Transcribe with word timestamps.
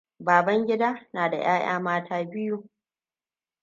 Babangida 0.19 1.05
na 1.13 1.29
da 1.29 1.37
ƴaƴa 1.37 1.79
mata 1.79 2.23
biyu. 2.23 2.69